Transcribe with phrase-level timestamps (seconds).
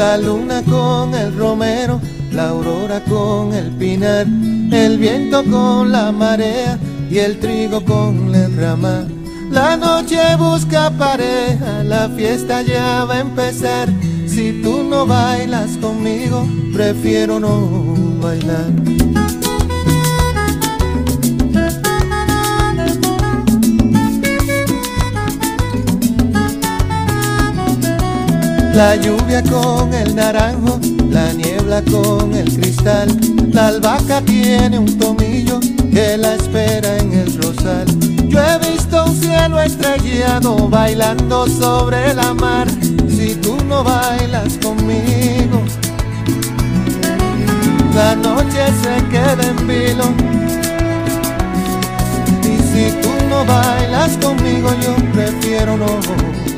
[0.00, 2.00] la luna con el romero,
[2.32, 4.26] la aurora con el pinar,
[4.72, 6.78] el viento con la marea
[7.10, 9.04] y el trigo con la rama.
[9.50, 13.90] La noche busca pareja, la fiesta ya va a empezar.
[14.26, 19.09] Si tú no bailas conmigo, prefiero no bailar.
[28.80, 30.80] La lluvia con el naranjo,
[31.10, 33.14] la niebla con el cristal.
[33.52, 35.60] La albahaca tiene un tomillo
[35.92, 37.84] que la espera en el rosal.
[38.26, 42.68] Yo he visto un cielo estrellado bailando sobre la mar.
[43.06, 45.60] Si tú no bailas conmigo,
[47.94, 50.04] la noche se queda en vilo.
[52.44, 56.00] Y si tú no bailas conmigo, yo prefiero no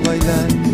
[0.07, 0.72] bailar.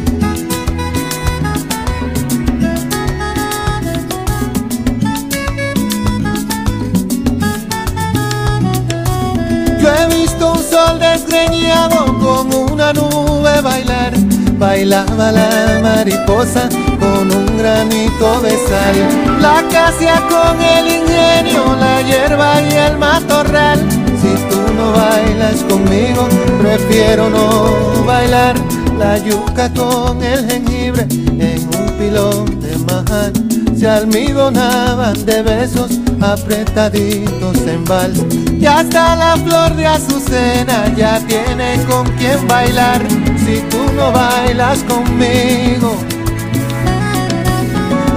[9.80, 14.12] Yo he visto un sol desgreñado con una nube bailar.
[14.58, 19.40] Bailaba la mariposa con un granito de sal.
[19.40, 23.78] La acacia con el ingenio, la hierba y el matorral.
[24.20, 26.28] Si tú no bailas conmigo,
[26.60, 28.56] prefiero no bailar.
[28.98, 33.32] La yuca con el jengibre en un pilón de majar.
[33.76, 38.24] Se almidonaban de besos apretaditos en vals.
[38.58, 43.00] Y hasta la flor de azucena ya tiene con quien bailar.
[43.44, 45.96] Si tú no bailas conmigo,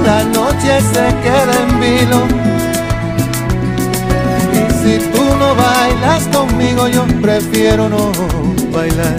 [0.04, 2.22] la noche se queda en vilo.
[4.54, 8.12] Y si tú no bailas conmigo, yo prefiero no
[8.72, 9.16] bailar.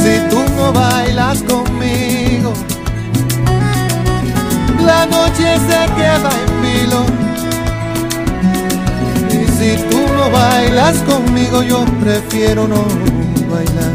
[0.00, 1.77] Si tú no bailas conmigo,
[4.98, 7.00] la noche se queda en vilo.
[9.36, 12.82] Y si tú no bailas conmigo, yo prefiero no
[13.52, 13.94] bailar.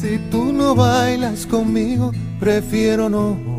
[0.00, 3.55] Si tú no bailas conmigo, prefiero no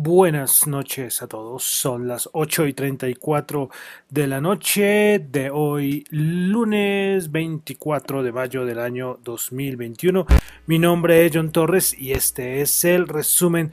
[0.00, 3.68] Buenas noches a todos, son las 8 y 34
[4.08, 10.24] de la noche de hoy, lunes 24 de mayo del año 2021.
[10.66, 13.72] Mi nombre es John Torres y este es el resumen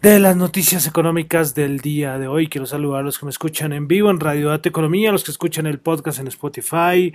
[0.00, 2.48] de las noticias económicas del día de hoy.
[2.48, 5.24] Quiero saludar a los que me escuchan en vivo en Radio Data Economía, a los
[5.24, 7.12] que escuchan el podcast en Spotify,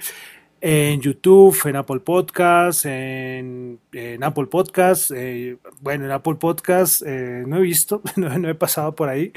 [0.62, 3.80] en YouTube, en Apple Podcasts, en,
[4.22, 8.96] Apple Podcasts, eh, bueno, en Apple Podcasts eh, no he visto, no, no, he pasado
[8.96, 9.32] por ahí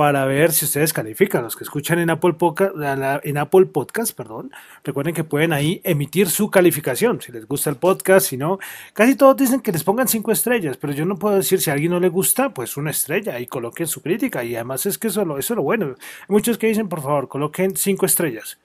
[0.00, 2.74] para ver si ustedes califican, los que escuchan en Apple, Podcast,
[3.22, 4.50] en Apple Podcast, perdón,
[4.82, 8.58] recuerden que pueden ahí emitir su calificación, si les gusta el podcast, si no,
[8.94, 11.74] casi todos dicen que les pongan cinco estrellas, pero yo no puedo decir si a
[11.74, 15.08] alguien no le gusta, pues una estrella y coloquen su crítica, y además es que
[15.08, 18.58] eso, eso es lo bueno, hay muchos que dicen, por favor, coloquen cinco estrellas,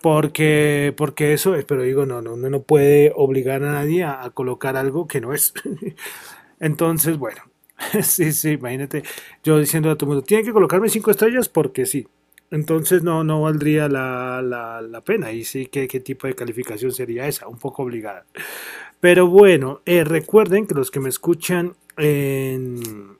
[0.00, 4.76] porque, porque eso, pero digo, no, no, uno no puede obligar a nadie a, colocar
[4.76, 5.52] algo que no es.
[6.60, 7.42] Entonces, bueno,
[8.02, 9.02] sí, sí, imagínate
[9.44, 12.06] yo diciendo a todo el mundo, tienen que colocarme cinco estrellas porque sí.
[12.50, 15.32] Entonces no, no valdría la, la, la pena.
[15.32, 17.46] Y sí, ¿qué, ¿qué tipo de calificación sería esa?
[17.46, 18.24] Un poco obligada.
[19.00, 23.18] Pero bueno, eh, recuerden que los que me escuchan en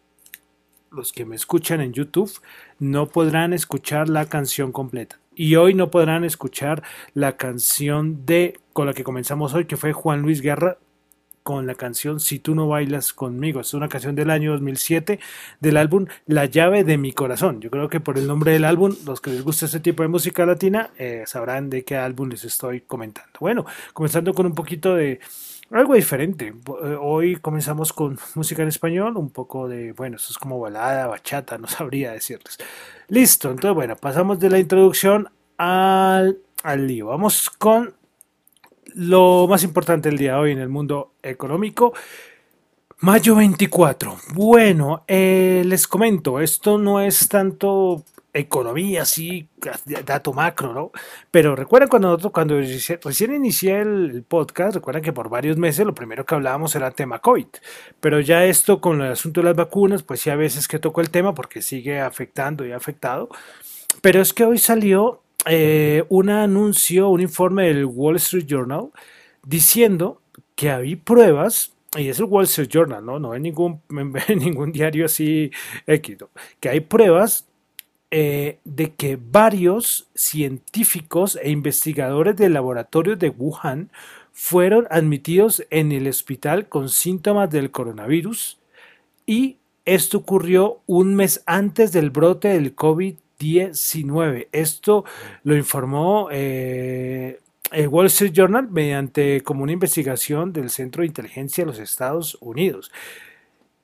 [0.90, 2.32] los que me escuchan en YouTube
[2.78, 5.18] no podrán escuchar la canción completa.
[5.38, 6.82] Y hoy no podrán escuchar
[7.14, 10.78] la canción de con la que comenzamos hoy, que fue Juan Luis Guerra
[11.44, 13.60] con la canción Si tú no bailas conmigo.
[13.60, 15.20] Es una canción del año 2007
[15.60, 17.60] del álbum La llave de mi corazón.
[17.60, 20.08] Yo creo que por el nombre del álbum, los que les gusta este tipo de
[20.08, 23.30] música latina eh, sabrán de qué álbum les estoy comentando.
[23.38, 25.20] Bueno, comenzando con un poquito de
[25.70, 26.54] algo diferente.
[27.00, 31.58] Hoy comenzamos con música en español, un poco de, bueno, esto es como balada, bachata,
[31.58, 32.58] no sabría decirles.
[33.08, 37.06] Listo, entonces bueno, pasamos de la introducción al, al lío.
[37.06, 37.94] Vamos con
[38.94, 41.92] lo más importante del día de hoy en el mundo económico.
[43.00, 44.16] Mayo 24.
[44.34, 49.48] Bueno, eh, les comento, esto no es tanto economía, así,
[50.04, 50.92] dato macro, ¿no?
[51.30, 55.94] Pero recuerden cuando nosotros, cuando recién inicié el podcast, recuerden que por varios meses lo
[55.94, 57.46] primero que hablábamos era tema COVID.
[58.00, 61.00] Pero ya esto con el asunto de las vacunas, pues sí a veces que toco
[61.00, 63.28] el tema porque sigue afectando y afectado.
[64.02, 68.90] Pero es que hoy salió eh, un anuncio, un informe del Wall Street Journal
[69.44, 70.20] diciendo
[70.54, 73.80] que había pruebas y es el Wall Street Journal, no, no es ningún,
[74.28, 75.50] ningún diario así
[75.86, 76.30] éxito,
[76.60, 77.48] que hay pruebas
[78.10, 83.90] eh, de que varios científicos e investigadores del laboratorio de Wuhan
[84.32, 88.58] fueron admitidos en el hospital con síntomas del coronavirus
[89.26, 94.48] y esto ocurrió un mes antes del brote del COVID-19.
[94.52, 95.04] Esto
[95.42, 97.40] lo informó eh,
[97.72, 102.38] el Wall Street Journal mediante como una investigación del Centro de Inteligencia de los Estados
[102.40, 102.90] Unidos.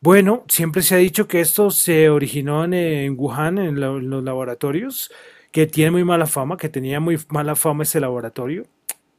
[0.05, 5.11] Bueno, siempre se ha dicho que esto se originó en, Wuhan, en, los laboratorios,
[5.51, 8.65] que tiene muy mala fama, que tenía muy mala fama ese laboratorio.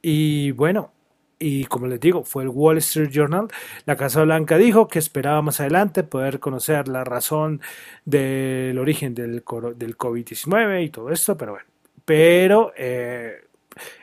[0.00, 0.92] Y bueno,
[1.40, 3.48] y como les digo, fue el Wall Street Journal.
[3.84, 7.60] La Casa Blanca dijo que esperaba más adelante poder conocer la razón
[8.04, 9.42] del origen del,
[9.76, 11.66] del COVID-19 y todo esto, pero bueno.
[12.04, 13.40] Pero, eh,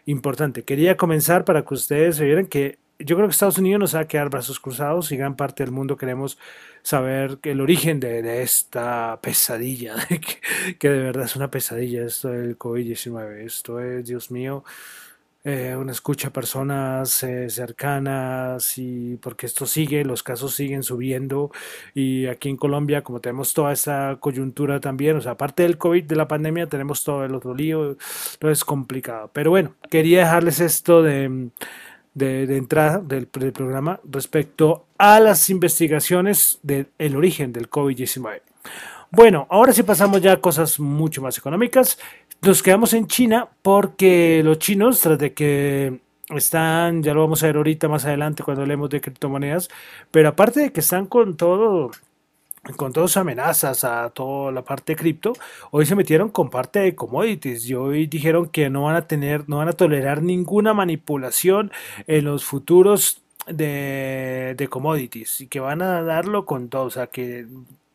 [0.05, 3.95] importante, quería comenzar para que ustedes se vieran que yo creo que Estados Unidos nos
[3.95, 6.37] va a quedar brazos cruzados y gran parte del mundo queremos
[6.83, 9.95] saber el origen de, esta pesadilla,
[10.79, 13.45] que, de verdad es una pesadilla esto del COVID-19.
[13.45, 14.63] Esto es, Dios mío,
[15.45, 21.51] eh, una escucha personas eh, cercanas y porque esto sigue, los casos siguen subiendo
[21.93, 26.05] y aquí en Colombia como tenemos toda esta coyuntura también, o sea, aparte del COVID,
[26.05, 27.97] de la pandemia, tenemos todo el otro lío,
[28.39, 29.31] todo es complicado.
[29.33, 31.49] Pero bueno, quería dejarles esto de
[32.13, 38.41] de, entrada del, programa respecto a las investigaciones del origen del COVID-19.
[39.11, 41.99] Bueno, ahora sí pasamos ya a cosas mucho más económicas.
[42.41, 45.99] Nos quedamos en China porque los chinos, tras de que
[46.29, 49.69] están, ya lo vamos a ver ahorita más adelante cuando hablemos de criptomonedas,
[50.11, 51.91] pero aparte de que están con todo
[52.77, 55.33] con todas amenazas a toda la parte de cripto,
[55.71, 59.49] hoy se metieron con parte de commodities y hoy dijeron que no van a tener,
[59.49, 61.71] no van a tolerar ninguna manipulación
[62.07, 67.07] en los futuros de, de commodities y que van a darlo con todo, o sea
[67.07, 67.45] que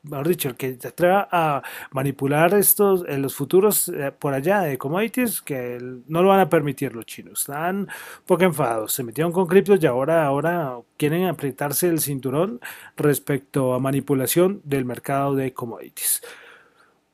[0.03, 1.63] mejor dicho, el que se atreva a
[1.93, 6.49] manipular estos en los futuros eh, por allá de commodities, que no lo van a
[6.49, 7.41] permitir los chinos.
[7.41, 7.89] Están un
[8.27, 8.93] poco enfadados.
[8.93, 12.61] Se metieron con criptos y ahora, ahora quieren apretarse el cinturón
[12.97, 16.23] respecto a manipulación del mercado de commodities.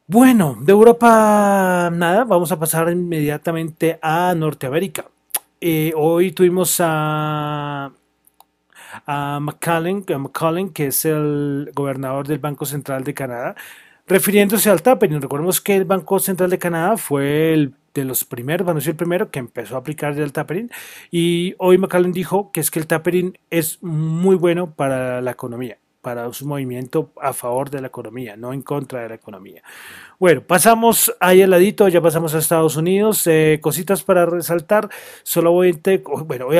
[0.06, 5.06] Bueno, de Europa nada, vamos a pasar inmediatamente a Norteamérica.
[5.60, 7.90] Eh, hoy tuvimos a
[9.06, 13.54] a McCullen, que es el gobernador del Banco Central de Canadá,
[14.06, 15.20] refiriéndose al tapering.
[15.20, 19.30] Recordemos que el Banco Central de Canadá fue el de los primeros, bueno, el primero
[19.30, 20.68] que empezó a aplicar el tapering
[21.10, 25.78] y hoy McCallum dijo que es que el tapering es muy bueno para la economía,
[26.02, 29.62] para su movimiento a favor de la economía, no en contra de la economía.
[30.18, 34.88] Bueno, pasamos ahí al ladito, ya pasamos a Estados Unidos, eh, cositas para resaltar,
[35.22, 36.58] solo voy a, bueno, hoy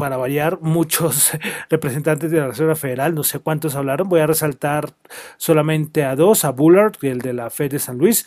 [0.00, 1.32] para variar, muchos
[1.68, 4.94] representantes de la Reserva Federal, no sé cuántos hablaron, voy a resaltar
[5.36, 8.26] solamente a dos, a Bullard, el de la Fed de San Luis,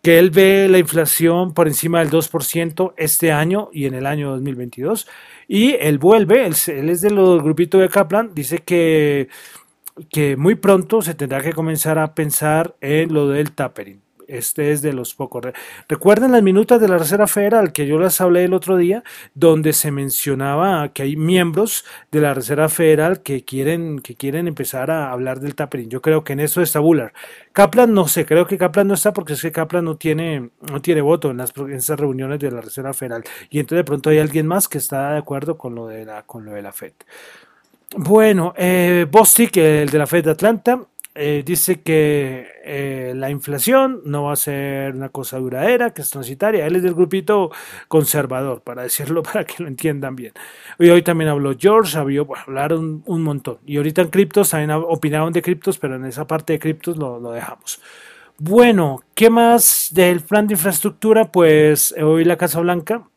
[0.00, 4.30] que él ve la inflación por encima del 2% este año y en el año
[4.30, 5.08] 2022,
[5.48, 9.28] y él vuelve, él, es de los grupitos de Kaplan, dice que,
[10.10, 14.82] que muy pronto se tendrá que comenzar a pensar en lo del tapering este es
[14.82, 15.42] de los pocos.
[15.88, 19.02] Recuerden las minutas de la Reserva Federal que yo les hablé el otro día,
[19.34, 24.90] donde se mencionaba que hay miembros de la Reserva Federal que quieren, que quieren empezar
[24.90, 25.88] a hablar del tapering.
[25.88, 27.12] Yo creo que en eso está Bullard.
[27.52, 30.80] Kaplan no sé, creo que Kaplan no está porque es que Kaplan no tiene, no
[30.80, 33.24] tiene voto en, las, esas reuniones de la Reserva Federal.
[33.50, 36.22] Y entonces de pronto hay alguien más que está de acuerdo con lo de la,
[36.22, 36.92] con lo de la FED.
[37.96, 40.78] Bueno, eh, Bostic, el de la Fed de Atlanta,
[41.20, 46.10] eh, dice que eh, la inflación no va a ser una cosa duradera, que es
[46.10, 46.64] transitaria.
[46.64, 47.50] Él es del grupito
[47.88, 50.32] conservador, para decirlo, para que lo entiendan bien.
[50.78, 53.58] Y hoy también habló George, hablaron un montón.
[53.66, 57.18] Y ahorita en criptos también opinaron de criptos, pero en esa parte de criptos lo,
[57.18, 57.80] lo dejamos.
[58.38, 61.32] Bueno, ¿qué más del plan de infraestructura?
[61.32, 63.08] Pues hoy la Casa Blanca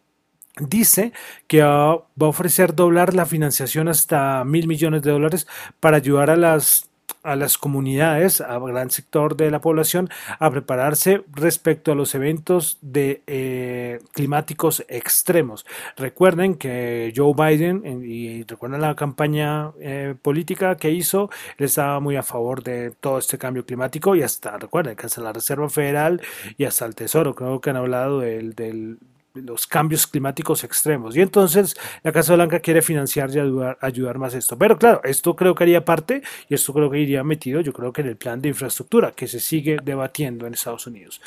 [0.60, 1.13] dice
[1.48, 5.48] que va a ofrecer doblar la financiación hasta mil millones de dólares
[5.79, 6.91] para ayudar a las
[7.24, 12.77] a las comunidades, a gran sector de la población, a prepararse respecto a los eventos
[12.82, 15.65] de, eh, climáticos extremos.
[15.98, 22.15] Recuerden que Joe Biden, y recuerden la campaña eh, política que hizo, él estaba muy
[22.15, 26.22] a favor de todo este cambio climático y hasta, recuerden que hasta la Reserva Federal
[26.58, 28.98] y hasta el Tesoro, creo que han hablado del, del
[29.34, 31.16] los cambios climáticos extremos.
[31.16, 34.58] Y entonces la Casa Blanca quiere financiar y ayudar, ayudar más esto.
[34.58, 37.94] Pero claro, esto creo que haría parte y esto creo que iría metido, yo creo
[37.94, 41.22] que en el plan de infraestructura que se sigue debatiendo en Estados Unidos.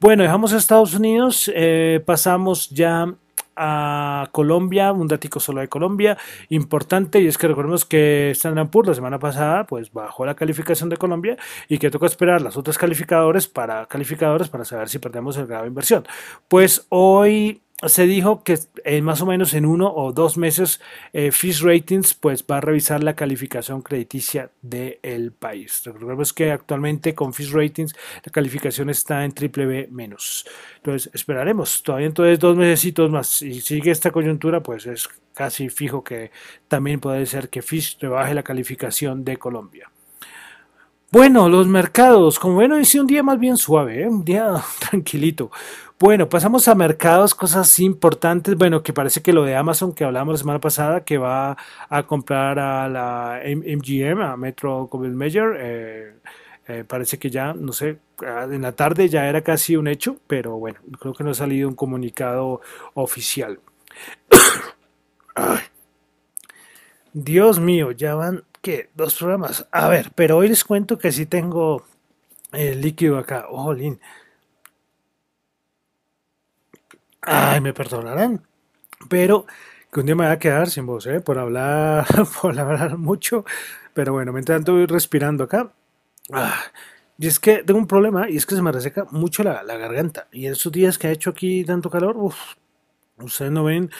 [0.00, 3.14] Bueno, dejamos a Estados Unidos, eh, pasamos ya
[3.58, 6.16] a Colombia, un datico solo de Colombia,
[6.48, 10.96] importante, y es que recordemos que Standard la semana pasada pues bajó la calificación de
[10.96, 11.36] Colombia
[11.68, 15.64] y que toca esperar las otras calificadores para calificadores para saber si perdemos el grado
[15.64, 16.06] de inversión.
[16.48, 20.80] Pues hoy se dijo que en más o menos en uno o dos meses
[21.12, 25.82] eh, Fish Ratings pues va a revisar la calificación crediticia del país.
[25.84, 27.94] Recordemos que actualmente con Fish Ratings
[28.24, 30.44] la calificación está en triple B menos.
[30.78, 33.28] Entonces esperaremos todavía entonces dos meses más.
[33.28, 36.32] Si sigue esta coyuntura pues es casi fijo que
[36.66, 39.88] también puede ser que Fish rebaje la calificación de Colombia.
[41.10, 44.08] Bueno, los mercados, como ven, hoy sí un día más bien suave, ¿eh?
[44.08, 44.52] un día
[44.90, 45.50] tranquilito.
[46.00, 48.56] Bueno, pasamos a mercados, cosas importantes.
[48.56, 51.56] Bueno, que parece que lo de Amazon que hablamos la semana pasada, que va
[51.88, 55.56] a comprar a la MGM, a Metro Goldwyn Mayer.
[55.58, 56.14] Eh,
[56.68, 60.56] eh, parece que ya, no sé, en la tarde ya era casi un hecho, pero
[60.56, 62.60] bueno, creo que no ha salido un comunicado
[62.94, 63.58] oficial.
[67.12, 68.88] Dios mío, ya van, ¿qué?
[68.94, 69.66] Dos programas.
[69.72, 71.82] A ver, pero hoy les cuento que sí tengo
[72.52, 73.46] el líquido acá.
[73.50, 73.98] Oh, Lin.
[77.22, 78.46] Ay, me perdonarán.
[79.10, 79.46] Pero
[79.92, 81.20] que un día me voy a quedar sin voz, ¿eh?
[81.20, 82.06] Por hablar,
[82.42, 83.44] por hablar mucho.
[83.94, 85.72] Pero bueno, mientras tanto voy respirando acá.
[86.32, 86.60] Ah,
[87.18, 89.76] y es que tengo un problema y es que se me reseca mucho la, la
[89.76, 90.28] garganta.
[90.32, 92.38] Y en estos días que ha hecho aquí tanto calor, uff,
[93.18, 93.90] ustedes no ven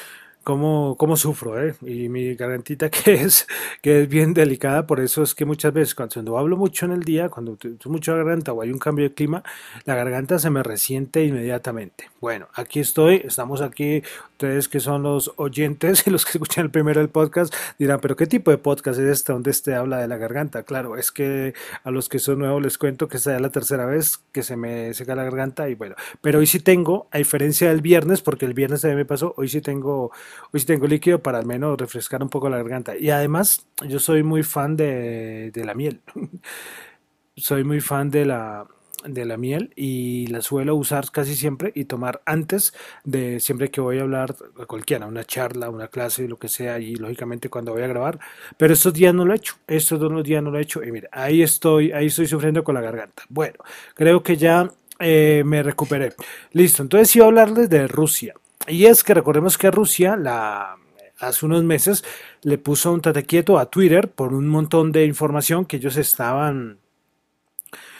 [0.48, 1.74] cómo, cómo sufro, ¿eh?
[1.82, 3.46] Y mi gargantita que es,
[3.82, 7.02] que es bien delicada, por eso es que muchas veces cuando hablo mucho en el
[7.02, 9.42] día, cuando tengo mucha garganta o hay un cambio de clima,
[9.84, 12.08] la garganta se me resiente inmediatamente.
[12.18, 14.02] Bueno, aquí estoy, estamos aquí,
[14.32, 18.16] ustedes que son los oyentes y los que escuchan el primero del podcast dirán, pero
[18.16, 20.62] ¿qué tipo de podcast es este donde este habla de la garganta?
[20.62, 21.52] Claro, es que
[21.84, 24.56] a los que son nuevos les cuento que esta es la tercera vez que se
[24.56, 28.46] me seca la garganta y bueno, pero hoy sí tengo, a diferencia del viernes, porque
[28.46, 30.10] el viernes se me pasó, hoy sí tengo
[30.52, 32.96] hoy sí tengo líquido para al menos refrescar un poco la garganta.
[32.96, 36.00] Y además, yo soy muy fan de, la miel.
[37.36, 38.66] soy muy fan de la,
[39.04, 43.80] de la miel y la suelo usar casi siempre y tomar antes de siempre que
[43.80, 47.72] voy a hablar a cualquiera, una charla, una clase, lo que sea, y lógicamente cuando
[47.72, 48.18] voy a grabar.
[48.56, 50.90] Pero estos días no lo he hecho, estos dos días no lo he hecho y
[50.90, 53.22] mira, ahí estoy, ahí estoy sufriendo con la garganta.
[53.28, 53.56] Bueno,
[53.94, 56.14] creo que ya eh, me recuperé.
[56.52, 58.34] Listo, entonces iba a hablarles de Rusia.
[58.68, 60.76] Y es que recordemos que Rusia la,
[61.18, 62.04] hace unos meses
[62.42, 66.78] le puso un tate quieto a Twitter por un montón de información que ellos estaban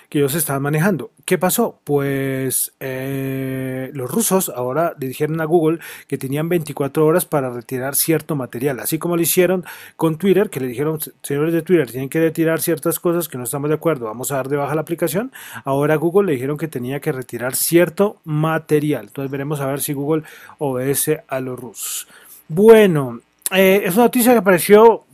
[0.08, 1.10] que ellos estaban manejando.
[1.24, 1.80] ¿Qué pasó?
[1.84, 7.94] Pues eh, los rusos ahora le dijeron a Google que tenían 24 horas para retirar
[7.94, 9.64] cierto material, así como lo hicieron
[9.96, 13.44] con Twitter, que le dijeron, señores de Twitter, tienen que retirar ciertas cosas que no
[13.44, 15.32] estamos de acuerdo, vamos a dar de baja la aplicación.
[15.64, 19.06] Ahora Google le dijeron que tenía que retirar cierto material.
[19.08, 20.22] Entonces veremos a ver si Google
[20.58, 22.08] obedece a los rusos.
[22.48, 25.06] Bueno, eh, es una noticia que apareció,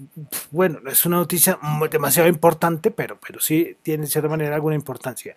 [0.51, 1.59] bueno, es una noticia
[1.91, 5.37] demasiado importante, pero, pero sí tiene de cierta manera alguna importancia.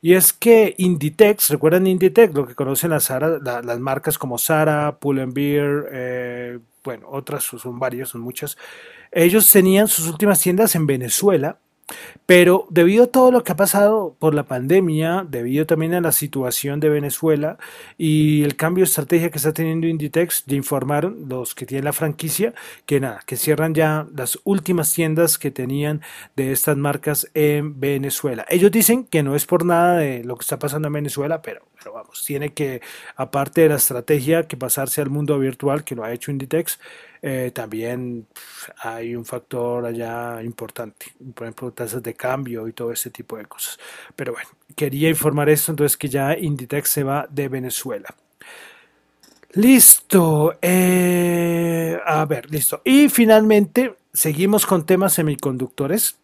[0.00, 2.32] Y es que Inditex, ¿recuerdan Inditex?
[2.34, 8.22] Lo que conocen las, las marcas como Zara, Pull&Bear, eh, bueno, otras son varias, son
[8.22, 8.56] muchas.
[9.10, 11.58] Ellos tenían sus últimas tiendas en Venezuela
[12.26, 16.12] pero debido a todo lo que ha pasado por la pandemia, debido también a la
[16.12, 17.58] situación de Venezuela
[17.96, 21.92] y el cambio de estrategia que está teniendo Inditex, ya informaron los que tienen la
[21.92, 22.52] franquicia
[22.84, 26.02] que nada, que cierran ya las últimas tiendas que tenían
[26.36, 28.44] de estas marcas en Venezuela.
[28.48, 31.62] Ellos dicen que no es por nada de lo que está pasando en Venezuela, pero,
[31.78, 32.82] pero vamos, tiene que,
[33.16, 36.78] aparte de la estrategia, que pasarse al mundo virtual, que lo ha hecho Inditex,
[37.22, 38.26] eh, también
[38.82, 43.46] hay un factor allá importante, por ejemplo, tasas de cambio y todo ese tipo de
[43.46, 43.78] cosas.
[44.14, 48.14] Pero bueno, quería informar esto, entonces que ya Inditex se va de Venezuela.
[49.52, 50.58] Listo.
[50.60, 52.82] Eh, a ver, listo.
[52.84, 56.18] Y finalmente, seguimos con temas semiconductores.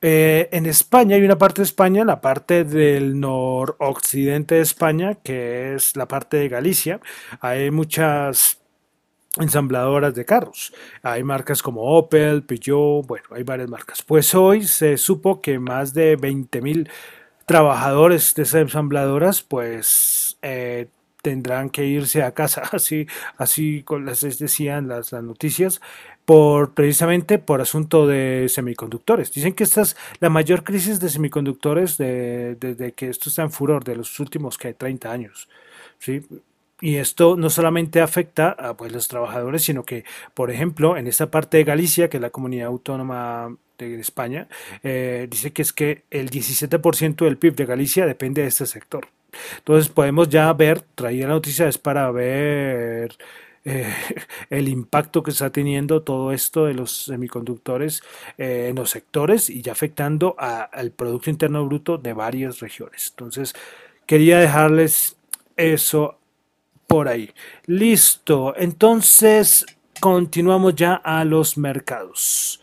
[0.00, 5.74] Eh, en España hay una parte de España, la parte del noroccidente de España, que
[5.74, 7.00] es la parte de Galicia.
[7.40, 8.57] Hay muchas
[9.40, 10.72] ensambladoras de carros.
[11.02, 14.02] Hay marcas como Opel, Peugeot, bueno, hay varias marcas.
[14.02, 16.88] Pues hoy se supo que más de 20.000
[17.46, 20.88] trabajadores de esas ensambladoras pues eh,
[21.22, 25.80] tendrán que irse a casa, así, así les decían las, las noticias,
[26.24, 29.32] por precisamente por asunto de semiconductores.
[29.32, 33.82] Dicen que esta es la mayor crisis de semiconductores desde que esto está en furor,
[33.82, 35.48] de los últimos que 30 años.
[35.98, 36.22] ¿sí?
[36.80, 40.04] Y esto no solamente afecta a pues, los trabajadores, sino que,
[40.34, 44.48] por ejemplo, en esta parte de Galicia, que es la comunidad autónoma de España,
[44.82, 49.08] eh, dice que es que el 17% del PIB de Galicia depende de este sector.
[49.58, 53.16] Entonces podemos ya ver, traía noticias para ver
[53.64, 53.92] eh,
[54.50, 58.02] el impacto que está teniendo todo esto de los semiconductores
[58.36, 63.08] en los sectores y ya afectando al Producto Interno Bruto de varias regiones.
[63.10, 63.54] Entonces,
[64.06, 65.16] quería dejarles
[65.56, 66.17] eso
[66.88, 67.30] por ahí.
[67.66, 69.64] Listo, entonces
[70.00, 72.60] continuamos ya a los mercados.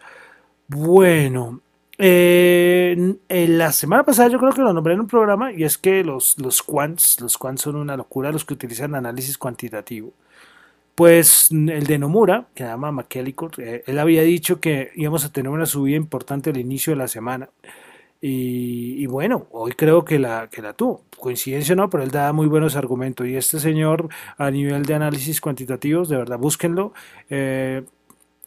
[0.67, 1.61] Bueno,
[1.97, 6.03] en la semana pasada yo creo que lo nombré en un programa y es que
[6.03, 10.11] los, los quants, los quants son una locura, los que utilizan análisis cuantitativo.
[10.95, 15.31] Pues el de Nomura, que se llama McKellico, eh, él había dicho que íbamos a
[15.31, 17.49] tener una subida importante al inicio de la semana.
[18.27, 21.03] Y, bueno, hoy creo que la, que la tuvo.
[21.19, 23.27] Coincidencia no, pero él da muy buenos argumentos.
[23.27, 26.91] Y este señor, a nivel de análisis cuantitativos, de verdad, búsquenlo.
[27.29, 27.83] Eh,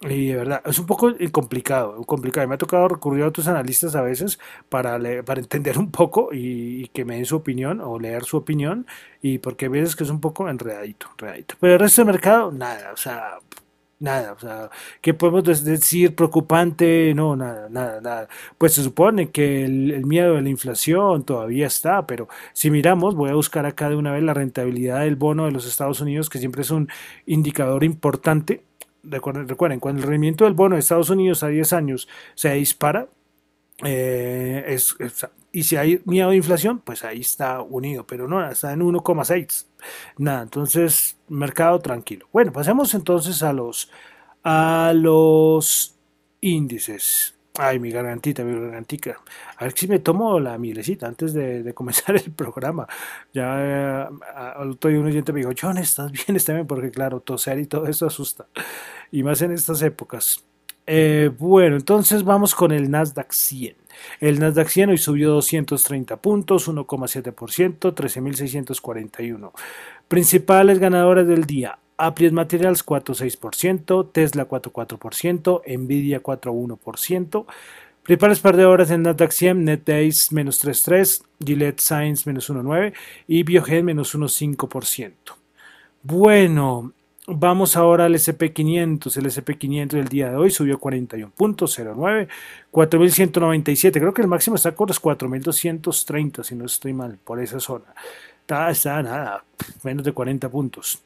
[0.01, 2.49] y de verdad, es un poco complicado, complicado.
[2.49, 6.89] Me ha tocado recurrir a otros analistas a veces para, para entender un poco y,
[6.89, 8.85] que me den su opinión o leer su opinión.
[9.23, 11.55] Y porque a veces que es un poco enredadito, enredadito.
[11.61, 13.39] Pero el resto del mercado, nada, o sea,
[14.01, 17.13] nada, o sea, ¿qué podemos decir preocupante?
[17.15, 18.29] No, nada, nada, nada.
[18.59, 23.31] Pues se supone que el, miedo de la inflación todavía está, pero si miramos, voy
[23.31, 26.39] a buscar acá de una vez la rentabilidad del bono de los Estados Unidos, que
[26.39, 26.89] siempre es un
[27.27, 28.63] indicador importante
[29.03, 33.09] recuerden, recuerden, cuando el rendimiento del bono de Estados Unidos a 10 años se dispara,
[33.85, 34.97] eh, es,
[35.53, 39.68] y si hay miedo de inflación, pues ahí está unido, pero no, está en 1,6.
[40.17, 42.27] Nada, entonces, mercado tranquilo.
[42.33, 43.91] Bueno, pasemos entonces a los,
[44.43, 45.97] a los
[46.41, 47.35] índices.
[47.61, 49.21] Ay, mi gargantita, mi gargantica.
[49.57, 52.87] A ver si me tomo la mielecita antes de, comenzar el programa.
[53.33, 54.07] Ya eh,
[54.59, 56.37] otro día un oyente me dijo, John, ¿estás bien?
[56.37, 58.47] Está bien, porque claro, toser y todo eso asusta.
[59.11, 60.45] Y más en estas épocas.
[60.87, 63.77] Eh, bueno, entonces vamos con el Nasdaq 100.
[64.21, 69.53] El Nasdaq 100 hoy subió 230 puntos, 1,7%, 13.641.
[70.09, 71.79] Principales ganadoras del día.
[71.97, 77.47] Applied Materials 4,6%, Tesla 4,4%, Nvidia 4,1%.
[78.05, 82.95] Principales perdedoras en Nasdaq 100, NetDays menos 3,3%, Gillette Science menos 1,9%
[83.27, 85.13] y Biogen menos 1,5%.
[86.03, 86.93] Bueno,
[87.31, 89.19] Vamos ahora al SP500.
[89.19, 92.27] El SP500 del día de hoy subió 41.09,
[92.73, 93.93] 4.197.
[93.93, 97.85] Creo que el máximo está con los 4.230, si no estoy mal, por esa zona.
[98.41, 99.45] Está, está nada,
[99.83, 101.03] menos de 40 puntos.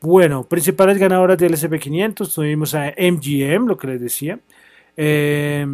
[0.00, 4.40] Bueno, principales ganadoras del SP500, tuvimos a MGM, lo que les decía,
[4.96, 5.66] eh,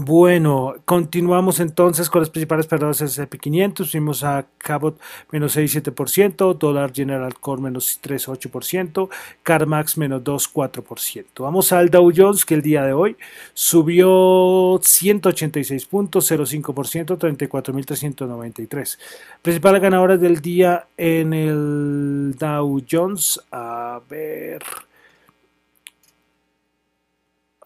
[0.00, 3.90] Bueno, continuamos entonces con las principales perdones del SP500.
[3.90, 4.96] Fuimos a Cabot
[5.32, 9.08] menos 6,7%, Dollar General Core menos 3,8%,
[9.42, 11.24] CarMax menos 2,4%.
[11.40, 13.16] Vamos al Dow Jones que el día de hoy
[13.54, 18.98] subió 186 puntos, 0,5%, 34.393.
[19.42, 23.40] Principales ganadoras del día en el Dow Jones.
[23.50, 24.62] A ver.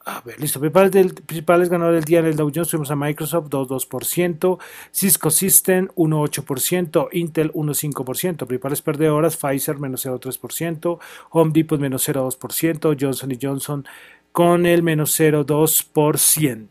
[0.05, 0.61] A ver, listo.
[0.61, 4.59] Principales, ganadores del día en el Dow Jones tuvimos a Microsoft 2,2%,
[4.91, 10.99] Cisco System 1,8%, Intel 1,5%, principales perdedoras Pfizer menos 0,3%,
[11.31, 13.87] Home Depot menos 0,2%, Johnson Johnson
[14.33, 16.69] con el menos 0,2%.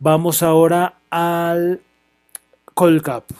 [0.00, 1.80] Vamos ahora al
[2.74, 3.30] Colcap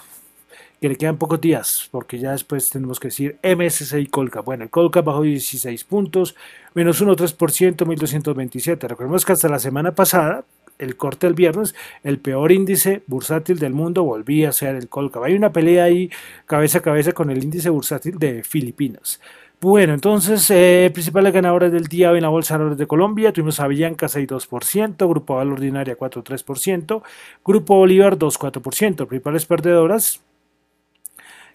[0.83, 4.45] que le quedan pocos días, porque ya después tenemos que decir MSCI Colcap.
[4.45, 6.35] Bueno, el Colcap bajó 16 puntos,
[6.75, 8.89] menos 1,3%, 1227.
[8.89, 10.45] Recordemos que hasta la semana pasada,
[10.81, 15.23] el corte del viernes, el peor índice bursátil del mundo volvía a ser el Colcap.
[15.23, 16.11] Hay una pelea ahí
[16.47, 19.21] cabeza a cabeza con el índice bursátil de Filipinas.
[19.61, 24.09] Bueno, entonces, eh, principales ganadores del día en la Bolsa de Colombia, tuvimos a Bianca
[24.09, 27.05] 6,2%, Grupo Val Ordinaria 4,3%,
[27.45, 30.21] Grupo Bolívar 2,4%, principales perdedoras,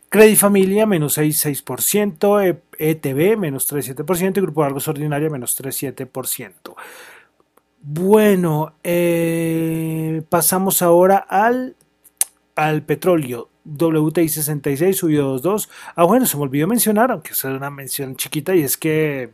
[0.09, 6.75] Credit Familia menos 6,6%, ETB menos 3,7% y Grupo Argos Ordinaria menos 3,7%.
[7.81, 11.75] Bueno, eh, pasamos ahora al,
[12.55, 13.49] al petróleo.
[13.65, 15.69] WTI 66 subió 2,2.
[15.95, 19.31] Ah, bueno, se me olvidó mencionar, aunque es una mención chiquita, y es que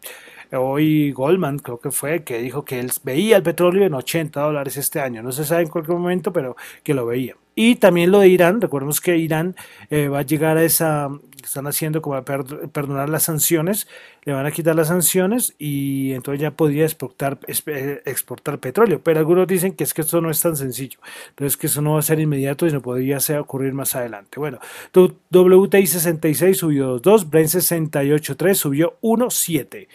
[0.52, 4.78] hoy Goldman, creo que fue, que dijo que él veía el petróleo en 80 dólares
[4.78, 5.22] este año.
[5.22, 7.36] No se sabe en cualquier momento, pero que lo veía.
[7.56, 9.56] Y también lo de Irán, recordemos que Irán
[9.90, 11.10] eh, va a llegar a esa,
[11.44, 13.88] están haciendo como perdonar las sanciones,
[14.24, 19.02] le van a quitar las sanciones y entonces ya podría exportar, exportar petróleo.
[19.04, 21.94] Pero algunos dicen que es que esto no es tan sencillo, entonces que eso no
[21.94, 24.40] va a ser inmediato y no podría ocurrir más adelante.
[24.40, 24.60] Bueno,
[24.94, 29.88] WTI 66 subió 2.2, Brent 68.3 subió 1.7.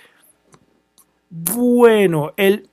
[1.30, 2.67] Bueno, el,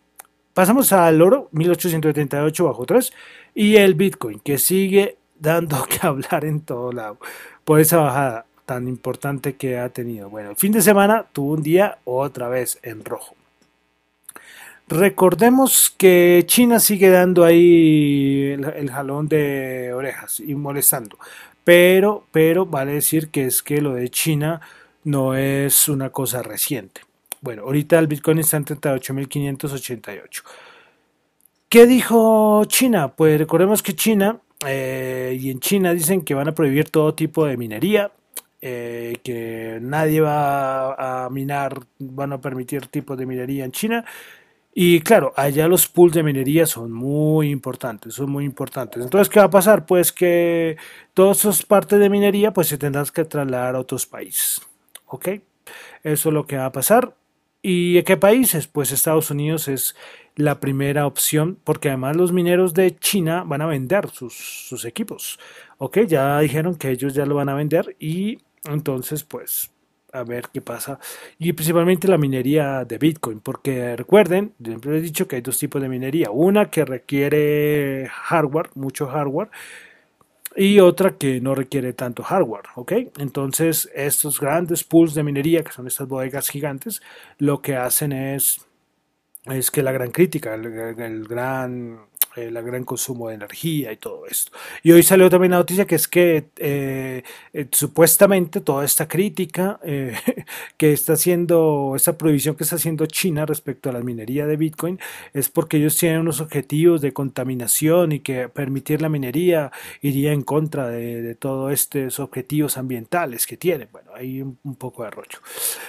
[0.56, 3.13] pasamos al oro, 1878 bajo 3,
[3.54, 7.20] y el Bitcoin, que sigue dando que hablar en todo lado
[7.63, 10.30] por esa bajada tan importante que ha tenido.
[10.30, 13.36] Bueno, el fin de semana tuvo un día otra vez en rojo.
[14.88, 21.18] Recordemos que China sigue dando ahí el, jalón de orejas y molestando.
[21.63, 24.62] Pero, pero vale decir que es que lo de China
[25.04, 27.02] no es una cosa reciente.
[27.45, 30.41] Bueno, ahorita el Bitcoin está en 38.588.
[31.69, 33.10] ¿Qué dijo China?
[33.10, 37.45] Pues recordemos que China, eh, y en China dicen que van a prohibir todo tipo
[37.45, 38.12] de minería,
[38.62, 44.03] eh, que nadie va a minar, van a permitir tipos de minería en China.
[44.73, 49.03] Y claro, allá los pools de minería son muy importantes, son muy importantes.
[49.03, 49.86] Entonces, ¿qué va a pasar?
[49.86, 50.77] Pues que
[51.13, 54.63] todas esas partes de minería pues se tendrán que trasladar a otros países.
[55.05, 55.27] ¿Ok?
[56.01, 57.13] Eso es lo que va a pasar.
[57.67, 58.67] ¿Y qué países?
[58.67, 59.95] Pues Estados Unidos es
[60.36, 65.39] la primera opción porque además los mineros de China van a vender sus, equipos.
[65.80, 69.71] Ok, ya dijeron que ellos ya lo van a vender y entonces pues
[70.13, 70.99] a ver qué pasa.
[71.39, 75.82] Y principalmente la minería de Bitcoin, porque recuerden, siempre he dicho que hay dos tipos
[75.82, 76.30] de minería.
[76.30, 79.49] Una que requiere hardware, mucho hardware,
[80.56, 82.94] y otra que no requiere tanto hardware, ¿ok?
[83.18, 87.02] Entonces, estos grandes pools de minería, que son estas bodegas gigantes,
[87.38, 88.65] lo que hacen es,
[89.47, 91.99] es que la gran crítica, el gran
[92.36, 94.51] el gran consumo de energía y todo esto.
[94.84, 99.79] Y hoy salió también la noticia que es que eh, eh, supuestamente toda esta crítica
[99.84, 100.15] eh,
[100.77, 104.99] que está haciendo, esta prohibición que está haciendo China respecto a la minería de Bitcoin
[105.34, 110.43] es porque ellos tienen unos objetivos de contaminación y que permitir la minería iría en
[110.43, 113.89] contra de, todos estos objetivos ambientales que tienen.
[113.91, 115.39] Bueno, hay un, poco de rollo.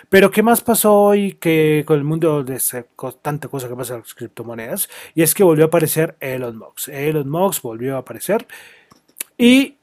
[0.08, 2.60] Pero ¿qué más pasó hoy que con el mundo de
[3.20, 4.88] tanta cosa que pasa con las criptomonedas?
[5.14, 6.88] Y es que volvió a aparecer el Elon Musk.
[6.88, 8.46] Elon Musk volvió a aparecer
[9.38, 9.76] y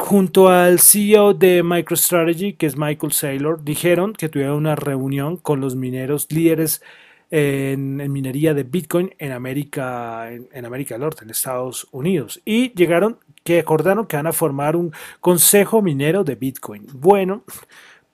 [0.00, 5.60] junto al CEO de MicroStrategy, que es Michael Saylor, dijeron que tuvieron una reunión con
[5.60, 6.82] los mineros líderes
[7.30, 12.40] en, minería de Bitcoin en América, en, América del Norte, en Estados Unidos.
[12.44, 16.86] Y llegaron, que acordaron que van a formar un consejo minero de Bitcoin.
[16.92, 17.44] Bueno,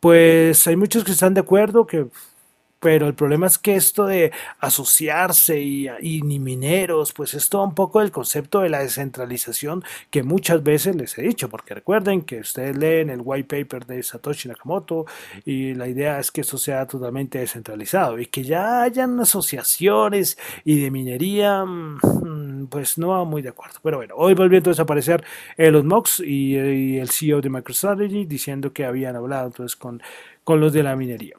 [0.00, 2.06] pues hay muchos que están de acuerdo que
[2.86, 7.74] pero el problema es que esto de asociarse y, ni mineros, pues es todo un
[7.74, 12.38] poco el concepto de la descentralización que muchas veces les he dicho, porque recuerden que
[12.38, 15.04] ustedes leen el white paper de Satoshi Nakamoto
[15.44, 20.80] y la idea es que esto sea totalmente descentralizado y que ya hayan asociaciones y
[20.80, 23.80] de minería, mm, pues no va muy de acuerdo.
[23.82, 25.24] Pero bueno, hoy volvió entonces a aparecer
[25.56, 30.00] Elon Musk y, y el CEO de MicroStrategy diciendo que habían hablado entonces con,
[30.44, 31.34] con los de la minería.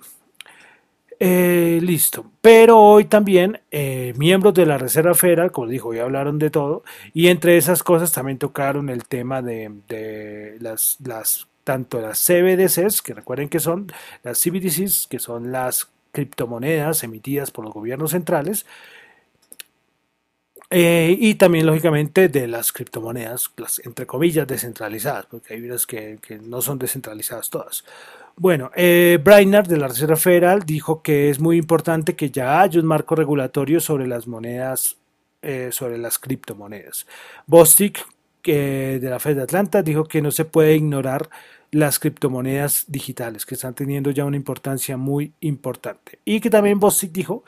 [1.20, 2.32] Eh, listo.
[2.42, 6.84] Pero hoy también eh, miembros de la Reserva Federal, como dijo, ya hablaron de todo.
[7.14, 13.14] Y entre esas cosas también tocaron el tema de, las, las, tanto las CBDCs, que
[13.14, 13.92] recuerden que son
[14.24, 18.66] las CBDCs, que son las criptomonedas emitidas por los gobiernos centrales.
[20.70, 26.20] Eh, y también, lógicamente, de las criptomonedas, las entre comillas descentralizadas, porque hay unas que,
[26.22, 27.86] que no son descentralizadas todas.
[28.40, 32.80] Bueno, eh, Brainard de la Reserva Federal dijo que es muy importante que ya haya
[32.80, 34.98] un marco regulatorio sobre las monedas,
[35.42, 37.08] eh, sobre las criptomonedas.
[37.48, 38.06] Bostic
[38.44, 41.30] de la Fed de Atlanta dijo que no se puede ignorar
[41.72, 46.20] las criptomonedas digitales, que están teniendo ya una importancia muy importante.
[46.24, 47.44] Y que también Bostic dijo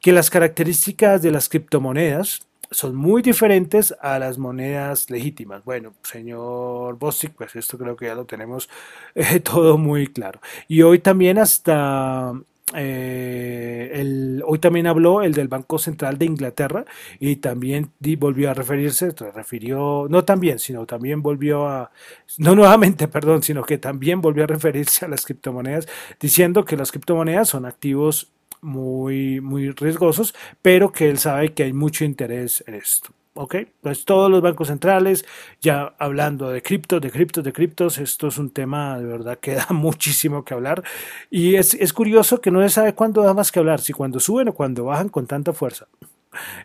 [0.00, 5.64] que las características de las criptomonedas son muy diferentes a las monedas legítimas.
[5.64, 8.68] Bueno, señor Bostic, pues esto creo que ya lo tenemos
[9.14, 10.40] eh, todo muy claro.
[10.68, 12.32] Y hoy también hasta...
[12.74, 16.84] Eh, el, hoy también habló el del Banco Central de Inglaterra
[17.20, 21.92] y también volvió a referirse, refirió, no también, sino también volvió a,
[22.38, 25.86] no nuevamente, perdón, sino que también volvió a referirse a las criptomonedas,
[26.18, 31.72] diciendo que las criptomonedas son activos muy, muy riesgosos, pero que él sabe que hay
[31.72, 33.10] mucho interés en esto.
[33.34, 33.56] ¿Ok?
[33.82, 35.26] Pues todos los bancos centrales,
[35.60, 39.54] ya hablando de criptos, de criptos, de criptos, esto es un tema de verdad que
[39.56, 40.82] da muchísimo que hablar.
[41.30, 44.20] Y es, es curioso que no se sabe cuándo da más que hablar, si cuando
[44.20, 45.86] suben o cuando bajan con tanta fuerza.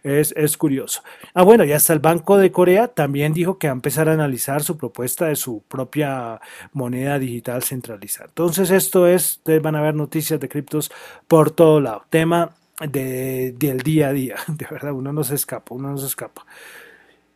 [0.03, 1.03] Es, es curioso.
[1.33, 4.13] Ah, bueno, y hasta el Banco de Corea también dijo que va a empezar a
[4.13, 6.39] analizar su propuesta de su propia
[6.73, 8.27] moneda digital centralizada.
[8.27, 10.91] Entonces, esto es, ustedes van a ver noticias de criptos
[11.27, 12.05] por todo lado.
[12.09, 14.35] Tema de, del día a día.
[14.47, 16.45] De verdad, uno no se escapa, uno no se escapa.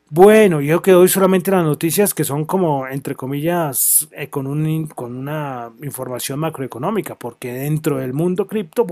[0.10, 4.86] Bueno, yo que doy solamente las noticias que son como, entre comillas, eh, con, un,
[4.88, 8.86] con una información macroeconómica, porque dentro del mundo cripto,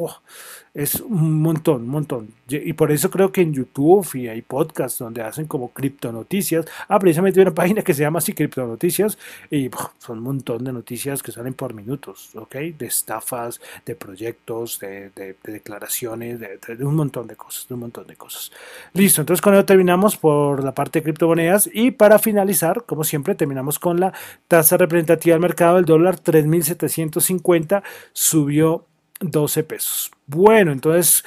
[0.73, 2.29] es un montón, un montón.
[2.47, 6.65] Y por eso creo que en YouTube y hay podcasts donde hacen como criptonoticias.
[6.88, 9.17] Ah, precisamente hay una página que se llama así criptonoticias
[9.51, 12.55] y son un montón de noticias que salen por minutos, ¿ok?
[12.77, 15.12] De estafas, de proyectos, de,
[15.43, 18.51] declaraciones, de, un montón de cosas, de un montón de cosas.
[18.93, 23.36] Listo, entonces con eso terminamos por la parte de criptomonedas y para finalizar, como siempre,
[23.36, 24.12] terminamos con la
[24.47, 25.77] tasa representativa del mercado.
[25.77, 28.88] El dólar 3.750 subió
[29.19, 30.12] 12 pesos.
[30.28, 31.23] Bueno, entonces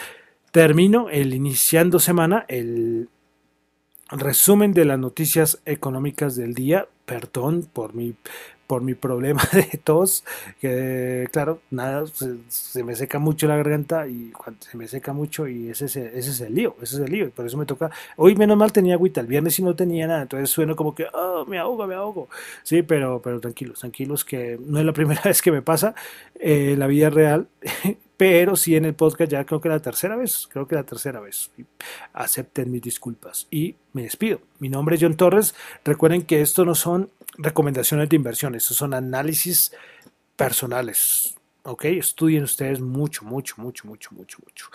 [0.50, 3.08] termino el iniciando semana, el
[4.10, 6.88] resumen de las noticias económicas del día.
[7.04, 8.14] Perdón por mi
[8.66, 10.24] por mi problema de tos,
[10.60, 12.04] que claro, nada,
[12.48, 16.06] se, me seca mucho la garganta y se me seca mucho y ese es, el,
[16.08, 18.56] ese es el lío, ese es el lío, y por eso me toca, hoy menos
[18.56, 21.58] mal tenía agüita, el viernes sí no tenía nada, entonces sueno como que, oh, me
[21.58, 22.28] ahogo, me ahogo,
[22.62, 25.94] sí, pero, pero tranquilos, tranquilos, que no es la primera vez que me pasa,
[26.34, 27.48] eh, la vida real,
[28.16, 31.20] pero sí en el podcast ya creo que la tercera vez, creo que la tercera
[31.20, 31.50] vez.
[32.12, 34.40] Acepten mis disculpas y me despido.
[34.58, 35.54] Mi nombre es John Torres.
[35.84, 39.72] Recuerden que esto no son recomendaciones de inversión, estos son análisis
[40.36, 41.34] personales.
[41.62, 41.86] ¿Ok?
[41.86, 44.66] Estudien ustedes mucho, mucho, mucho, mucho, mucho, mucho.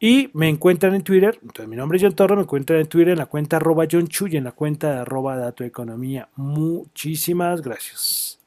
[0.00, 3.12] Y me encuentran en Twitter, entonces mi nombre es John Torres, me encuentran en Twitter
[3.12, 6.28] en la cuenta arroba John Chu y en la cuenta de Dato Economía.
[6.36, 8.39] Muchísimas gracias.